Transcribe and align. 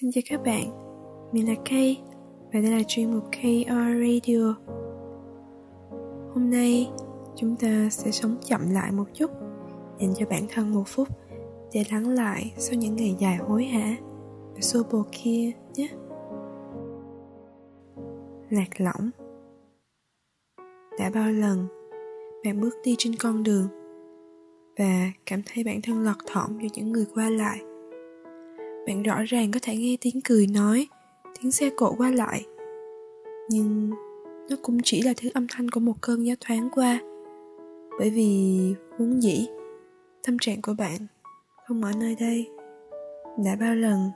Xin 0.00 0.10
chào 0.12 0.22
các 0.28 0.42
bạn, 0.44 0.64
mình 1.32 1.48
là 1.48 1.54
Kay 1.64 2.02
và 2.52 2.60
đây 2.60 2.70
là 2.70 2.82
chuyên 2.88 3.14
mục 3.14 3.24
KR 3.30 3.68
Radio. 3.68 4.54
Hôm 6.34 6.50
nay 6.50 6.90
chúng 7.36 7.56
ta 7.56 7.88
sẽ 7.90 8.10
sống 8.10 8.36
chậm 8.46 8.70
lại 8.70 8.92
một 8.92 9.04
chút, 9.14 9.30
dành 10.00 10.14
cho 10.16 10.26
bản 10.30 10.46
thân 10.48 10.74
một 10.74 10.82
phút 10.86 11.08
để 11.72 11.84
lắng 11.92 12.08
lại 12.08 12.52
sau 12.56 12.78
những 12.78 12.96
ngày 12.96 13.16
dài 13.18 13.36
hối 13.36 13.64
hả 13.64 13.96
và 14.54 14.60
xô 14.60 14.82
bồ 14.92 15.02
kia 15.12 15.50
nhé. 15.74 15.88
Lạc 18.50 18.80
lõng 18.80 19.10
Đã 20.98 21.10
bao 21.14 21.30
lần 21.30 21.66
bạn 22.44 22.60
bước 22.60 22.74
đi 22.84 22.94
trên 22.98 23.14
con 23.16 23.42
đường 23.42 23.68
và 24.78 25.10
cảm 25.26 25.40
thấy 25.46 25.64
bản 25.64 25.80
thân 25.82 26.02
lọt 26.02 26.16
thỏm 26.26 26.58
giữa 26.62 26.68
những 26.74 26.92
người 26.92 27.06
qua 27.14 27.30
lại 27.30 27.60
bạn 28.86 29.02
rõ 29.02 29.22
ràng 29.26 29.52
có 29.52 29.60
thể 29.62 29.76
nghe 29.76 29.96
tiếng 30.00 30.20
cười 30.24 30.46
nói, 30.46 30.88
tiếng 31.40 31.52
xe 31.52 31.70
cộ 31.76 31.94
qua 31.98 32.10
lại. 32.10 32.46
Nhưng 33.50 33.90
nó 34.50 34.56
cũng 34.62 34.78
chỉ 34.84 35.02
là 35.02 35.12
thứ 35.16 35.30
âm 35.34 35.46
thanh 35.50 35.70
của 35.70 35.80
một 35.80 35.94
cơn 36.00 36.26
gió 36.26 36.34
thoáng 36.40 36.68
qua. 36.74 37.00
Bởi 37.98 38.10
vì 38.10 38.58
vốn 38.98 39.22
dĩ, 39.22 39.46
tâm 40.26 40.36
trạng 40.40 40.62
của 40.62 40.74
bạn 40.78 40.98
không 41.66 41.82
ở 41.82 41.92
nơi 42.00 42.16
đây. 42.20 42.48
Đã 43.44 43.56
bao 43.60 43.74
lần 43.74 44.10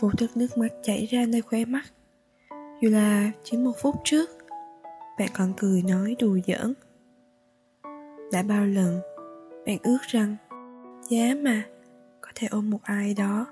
vô 0.00 0.10
thức 0.18 0.36
nước 0.36 0.58
mắt 0.58 0.68
chảy 0.82 1.06
ra 1.10 1.26
nơi 1.28 1.42
khóe 1.42 1.64
mắt. 1.64 1.84
Dù 2.82 2.90
là 2.90 3.30
chỉ 3.44 3.56
một 3.56 3.72
phút 3.82 3.94
trước, 4.04 4.30
bạn 5.18 5.28
còn 5.34 5.52
cười 5.56 5.82
nói 5.88 6.16
đùa 6.18 6.38
giỡn. 6.46 6.74
Đã 8.32 8.42
bao 8.42 8.66
lần, 8.66 9.00
bạn 9.66 9.78
ước 9.82 9.98
rằng, 10.08 10.36
giá 11.10 11.34
mà, 11.42 11.64
có 12.20 12.28
thể 12.34 12.46
ôm 12.50 12.70
một 12.70 12.80
ai 12.82 13.14
đó 13.14 13.46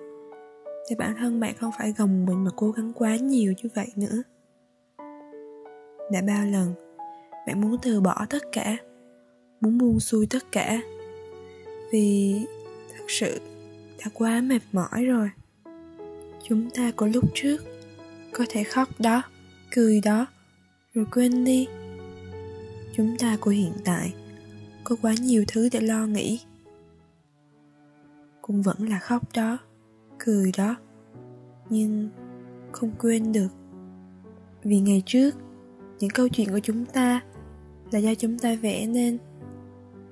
để 0.91 0.97
bản 0.97 1.15
thân 1.19 1.41
bạn 1.41 1.55
không 1.61 1.71
phải 1.79 1.93
gồng 1.93 2.27
mình 2.27 2.45
mà 2.45 2.51
cố 2.57 2.71
gắng 2.71 2.93
quá 2.93 3.17
nhiều 3.17 3.53
như 3.63 3.69
vậy 3.75 3.93
nữa. 3.97 4.23
Đã 6.13 6.23
bao 6.27 6.47
lần, 6.47 6.75
bạn 7.47 7.61
muốn 7.61 7.77
từ 7.83 8.01
bỏ 8.01 8.27
tất 8.31 8.43
cả, 8.53 8.77
muốn 9.61 9.79
buông 9.79 10.01
xuôi 10.01 10.27
tất 10.31 10.53
cả. 10.53 10.81
Vì 11.93 12.35
thật 12.93 13.05
sự 13.09 13.41
đã 13.99 14.07
quá 14.15 14.41
mệt 14.41 14.61
mỏi 14.73 15.05
rồi. 15.05 15.31
Chúng 16.43 16.71
ta 16.71 16.93
của 16.97 17.07
lúc 17.07 17.25
trước 17.35 17.57
có 18.33 18.45
thể 18.49 18.65
khóc 18.65 18.89
đó, 18.99 19.23
cười 19.75 20.01
đó, 20.05 20.27
rồi 20.95 21.07
quên 21.13 21.45
đi. 21.45 21.67
Chúng 22.97 23.17
ta 23.19 23.37
của 23.41 23.51
hiện 23.51 23.73
tại 23.85 24.15
có 24.85 24.97
quá 25.03 25.15
nhiều 25.21 25.45
thứ 25.49 25.69
để 25.73 25.81
lo 25.81 26.07
nghĩ. 26.07 26.41
Cũng 28.43 28.63
vẫn 28.63 28.89
là 28.89 28.99
khóc 28.99 29.23
đó 29.35 29.59
cười 30.19 30.53
đó. 30.59 30.77
Nhưng 31.71 32.09
không 32.73 32.91
quên 32.99 33.33
được, 33.33 33.49
vì 34.65 34.81
ngày 34.81 35.03
trước, 35.07 35.35
những 35.99 36.11
câu 36.11 36.29
chuyện 36.29 36.49
của 36.49 36.59
chúng 36.59 36.85
ta 36.85 37.21
là 37.91 37.99
do 37.99 38.15
chúng 38.15 38.39
ta 38.39 38.55
vẽ 38.55 38.87
nên. 38.87 39.19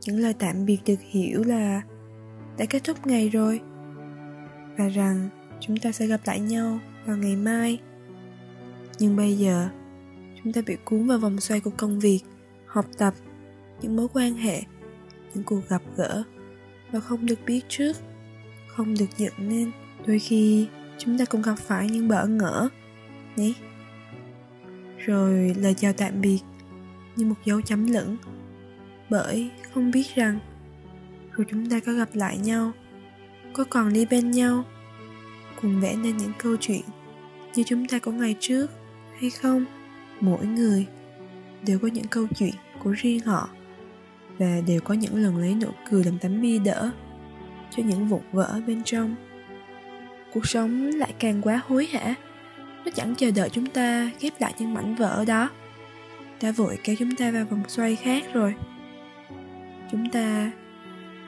Những 0.06 0.18
lời 0.18 0.34
tạm 0.38 0.64
biệt 0.66 0.78
được 0.86 1.00
hiểu 1.00 1.42
là 1.44 1.82
đã 2.58 2.64
kết 2.64 2.84
thúc 2.84 3.06
ngày 3.06 3.28
rồi, 3.28 3.60
và 4.78 4.88
rằng 4.88 5.28
chúng 5.60 5.76
ta 5.76 5.92
sẽ 5.92 6.06
gặp 6.06 6.20
lại 6.24 6.41
nhau 6.41 6.78
vào 7.06 7.16
ngày 7.16 7.36
mai. 7.36 7.80
Nhưng 8.98 9.16
bây 9.16 9.38
giờ, 9.38 9.68
chúng 10.42 10.52
ta 10.52 10.60
bị 10.66 10.76
cuốn 10.84 11.06
vào 11.06 11.18
vòng 11.18 11.41
xoay 11.41 11.60
của 11.60 11.70
công 11.76 11.98
việc, 11.98 12.20
học 12.66 12.86
tập, 12.98 13.14
những 13.80 13.96
mối 13.96 14.08
quan 14.12 14.34
hệ, 14.34 14.62
những 15.34 15.44
cuộc 15.44 15.68
gặp 15.68 15.82
gỡ 15.96 16.22
và 16.92 17.00
không 17.00 17.26
được 17.26 17.38
biết 17.46 17.60
trước, 17.68 17.96
không 18.68 18.94
được 18.98 19.16
dựng 19.16 19.34
nên 19.38 19.70
đôi 20.06 20.18
khi 20.18 20.66
chúng 20.98 21.18
ta 21.18 21.24
cũng 21.24 21.42
gặp 21.42 21.54
phải 21.54 21.88
những 21.88 22.08
bỡ 22.08 22.26
ngỡ 22.26 22.68
nhé 23.36 23.52
rồi 25.06 25.54
lời 25.58 25.74
chào 25.74 25.92
tạm 25.92 26.20
biệt 26.20 26.38
như 27.16 27.24
một 27.24 27.34
dấu 27.44 27.62
chấm 27.62 27.86
lửng, 27.86 28.16
bởi 29.10 29.50
không 29.72 29.91
biết 29.91 30.14
rằng 30.14 30.38
rồi 31.32 31.47
chúng 31.50 31.70
ta 31.70 31.81
có 31.81 31.92
gặp 31.92 32.08
lại 32.12 32.38
nhau, 32.38 32.72
có 33.53 33.64
còn 33.64 33.92
đi 33.92 34.06
bên 34.06 34.31
nhau, 34.31 34.64
cùng 35.62 35.81
vẽ 35.81 35.97
nên 35.97 36.16
những 36.16 36.32
câu 36.38 36.56
chuyện 36.60 36.82
như 37.54 37.62
chúng 37.66 37.86
ta 37.86 37.98
có 37.98 38.12
ngày 38.12 38.36
trước 38.41 38.70
hay 39.20 39.31
không, 39.31 39.64
mỗi 40.20 40.47
người 40.47 40.86
đều 41.66 41.78
có 41.78 41.88
những 41.88 42.06
câu 42.06 42.26
chuyện 42.36 42.54
của 42.82 42.92
riêng 42.92 43.20
họ 43.20 43.48
và 44.38 44.60
đều 44.66 44.81
có 44.81 44.94
những 44.94 45.16
lần 45.16 45.36
lấy 45.36 45.54
nụ 45.54 45.69
cười 45.91 46.04
làm 46.04 46.19
tấm 46.19 46.42
bia 46.42 46.58
đỡ 46.58 46.91
cho 47.76 47.82
những 47.82 48.08
vụn 48.08 48.22
vỡ 48.32 48.60
bên 48.66 48.82
trong 48.84 49.14
cuộc 50.36 50.47
sống 50.47 50.91
lại 50.91 51.14
càng 51.19 51.42
quá 51.42 51.60
hối 51.66 51.86
hả. 51.86 52.14
Nó 52.84 52.91
chẳng 52.94 53.14
chờ 53.14 53.30
đợi 53.30 53.50
chúng 53.50 53.66
ta 53.66 54.10
ghép 54.20 54.32
lại 54.41 54.54
những 54.58 54.74
mảnh 54.74 54.94
vỡ 54.94 55.24
đó. 55.26 55.50
Đã 56.42 56.52
vội 56.52 56.78
kéo 56.84 56.97
chúng 56.98 57.16
ta 57.16 57.30
vào 57.30 57.44
vòng 57.44 57.62
xoay 57.69 57.97
khác 57.97 58.24
rồi. 58.32 58.54
Chúng 59.92 60.10
ta 60.10 60.50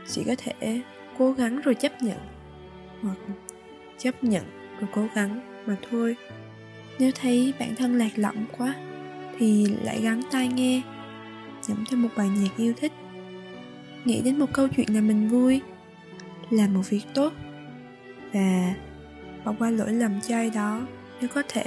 chỉ 0.08 0.24
có 0.26 0.34
thể 0.38 0.80
cố 1.18 1.32
gắng 1.32 1.60
rồi 1.60 1.74
chấp 1.74 2.02
nhận. 2.02 2.18
Hoặc 3.02 3.16
chấp 3.98 4.24
nhận 4.24 4.44
rồi 4.80 4.88
cố 4.94 5.06
gắng 5.14 5.62
mà 5.66 5.76
thôi. 5.90 6.16
Nếu 6.98 7.12
thấy 7.20 7.54
bản 7.58 7.74
thân 7.76 7.98
lạc 7.98 8.10
lõng 8.16 8.44
quá, 8.58 8.74
thì 9.38 9.66
lại 9.82 10.00
gắn 10.02 10.20
tai 10.30 10.48
nghe 10.48 10.82
nhẩm 11.68 11.84
theo 11.90 12.00
một 12.00 12.08
bài 12.16 12.28
nhạc 12.28 12.56
yêu 12.56 12.72
thích. 12.80 12.92
Nghĩ 14.04 14.22
đến 14.24 14.38
một 14.38 14.52
câu 14.52 14.68
chuyện 14.68 14.94
làm 14.94 15.08
mình 15.08 15.28
vui 15.28 15.60
làm 16.50 16.74
một 16.74 16.82
việc 16.90 17.02
tốt. 17.14 17.32
Và 18.32 18.74
bỏ 19.48 19.54
qua 19.58 19.70
lỗi 19.70 19.92
lầm 19.92 20.20
chay 20.20 20.50
đó 20.50 20.80
nếu 21.20 21.28
có 21.34 21.42
thể 21.48 21.64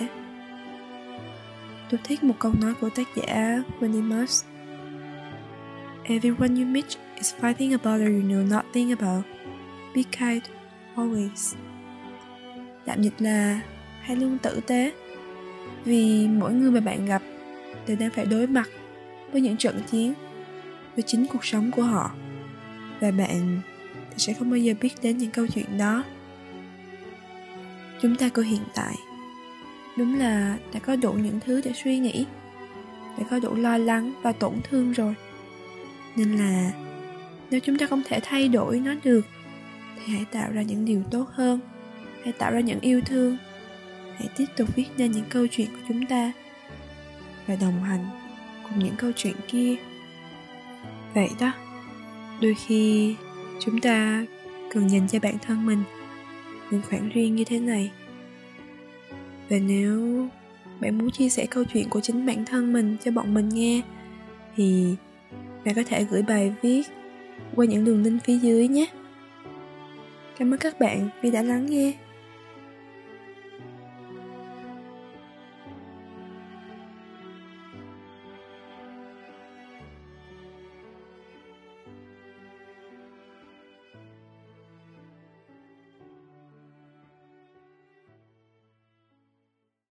tôi 1.90 2.00
thích 2.04 2.24
một 2.24 2.36
câu 2.40 2.54
nói 2.62 2.74
của 2.82 2.90
tác 2.90 3.08
giả 3.16 3.64
Winnie 3.80 4.04
Moss. 4.04 4.46
Everyone 6.04 6.48
you 6.48 6.66
meet 6.66 6.86
is 7.16 7.34
fighting 7.42 7.72
about 7.72 8.02
or 8.02 8.14
you 8.14 8.22
know 8.22 8.50
nothing 8.50 8.92
about. 9.00 9.26
Be 9.96 10.02
kind, 10.04 10.44
always. 10.96 11.56
Tạm 12.86 13.02
dịch 13.02 13.14
là 13.20 13.62
hãy 14.02 14.16
luôn 14.16 14.38
tử 14.38 14.60
tế 14.68 14.92
vì 15.86 16.28
mỗi 16.28 16.54
người 16.54 16.72
mà 16.72 16.80
bạn 16.80 17.06
gặp 17.06 17.22
đều 17.88 17.98
đang 18.00 18.10
phải 18.10 18.26
đối 18.26 18.48
mặt 18.48 18.70
với 19.32 19.42
những 19.42 19.58
trận 19.58 19.82
chiến 19.92 20.14
với 20.96 21.04
chính 21.08 21.26
cuộc 21.28 21.46
sống 21.46 21.72
của 21.72 21.84
họ 21.84 22.12
và 23.00 23.12
bạn 23.12 23.62
thì 24.10 24.18
sẽ 24.18 24.34
không 24.34 24.50
bao 24.50 24.58
giờ 24.58 24.74
biết 24.82 24.94
đến 25.02 25.18
những 25.18 25.32
câu 25.32 25.48
chuyện 25.48 25.78
đó 25.78 26.04
chúng 28.02 28.16
ta 28.16 28.30
của 28.30 28.42
hiện 28.42 28.62
tại. 28.76 28.96
Đúng 29.98 30.20
là 30.20 30.58
đã 30.74 30.80
có 30.80 30.96
đủ 30.96 31.14
những 31.14 31.40
thứ 31.46 31.62
để 31.66 31.72
suy 31.84 32.00
nghĩ, 32.00 32.26
đã 33.18 33.26
có 33.30 33.40
đủ 33.40 33.56
lo 33.56 33.78
lắng 33.78 34.14
và 34.22 34.32
tổn 34.32 34.54
thương 34.64 34.92
rồi. 34.92 35.16
Nên 36.16 36.36
là 36.36 36.72
nếu 37.50 37.60
chúng 37.60 37.78
ta 37.78 37.86
không 37.88 38.02
thể 38.06 38.20
thay 38.24 38.48
đổi 38.48 38.80
nó 38.80 38.94
được, 39.04 39.26
thì 39.96 40.14
hãy 40.14 40.26
tạo 40.32 40.52
ra 40.52 40.62
những 40.62 40.86
điều 40.86 41.04
tốt 41.12 41.28
hơn, 41.32 41.60
hãy 42.24 42.34
tạo 42.34 42.52
ra 42.52 42.60
những 42.60 42.80
yêu 42.80 43.02
thương. 43.06 43.38
Hãy 44.18 44.30
tiếp 44.38 44.46
tục 44.58 44.76
viết 44.76 44.86
nên 44.98 45.12
những 45.12 45.26
câu 45.30 45.48
chuyện 45.48 45.68
của 45.68 45.82
chúng 45.88 46.06
ta 46.06 46.32
và 47.48 47.56
đồng 47.56 47.84
hành 47.84 48.06
cùng 48.64 48.80
những 48.80 48.96
câu 48.98 49.12
chuyện 49.16 49.36
kia. 49.48 49.76
Vậy 51.14 51.30
đó, 51.40 51.52
đôi 52.42 52.56
khi 52.68 53.16
chúng 53.60 53.80
ta 53.80 54.26
cần 54.74 54.90
dành 54.90 55.08
cho 55.08 55.20
bản 55.20 55.38
thân 55.40 55.66
mình 55.66 55.84
những 56.72 56.82
khoảng 56.90 57.10
riêng 57.10 57.36
như 57.36 57.44
thế 57.44 57.60
này. 57.60 57.92
Và 59.50 59.58
nếu 59.58 60.28
bạn 60.82 60.98
muốn 60.98 61.12
chia 61.12 61.30
sẻ 61.30 61.46
câu 61.46 61.64
chuyện 61.64 61.90
của 61.90 62.00
chính 62.00 62.26
bản 62.26 62.46
thân 62.46 62.74
mình 62.74 62.98
cho 63.04 63.12
bọn 63.12 63.34
mình 63.34 63.50
nghe, 63.50 63.82
thì 64.56 64.96
bạn 65.66 65.76
có 65.76 65.84
thể 65.88 66.04
gửi 66.04 66.22
bài 66.22 66.54
viết 66.62 66.84
qua 67.56 67.66
những 67.66 67.86
đường 67.86 68.04
link 68.04 68.24
phía 68.24 68.38
dưới 68.38 68.68
nhé. 68.68 68.86
Cảm 70.38 70.54
ơn 70.54 70.60
các 70.60 70.80
bạn 70.80 71.10
vì 71.22 71.32
đã 71.32 71.42
lắng 71.42 71.66
nghe. 71.66 71.94